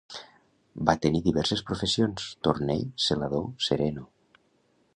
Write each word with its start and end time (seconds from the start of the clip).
Va 0.89 0.93
tenir 1.03 1.19
diverses 1.25 1.61
professions: 1.67 2.25
torner, 2.47 2.79
zelador, 3.09 3.47
sereno. 3.67 4.07